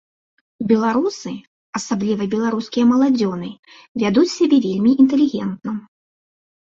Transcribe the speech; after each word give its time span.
Беларусы, 0.69 1.33
асабліва 1.81 2.23
беларускія 2.33 2.85
маладзёны, 2.95 3.49
вядуць 4.05 4.27
сябе 4.37 4.57
вельмі 4.65 4.91
інтэлігентна. 5.05 5.71